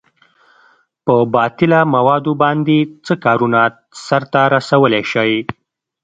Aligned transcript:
په 1.05 1.15
باطله 1.35 1.79
موادو 1.93 2.31
باندې 2.43 2.77
څه 3.05 3.13
کارونه 3.25 3.59
سرته 4.07 4.41
رسولئ 4.55 5.03
شئ؟ 5.11 5.33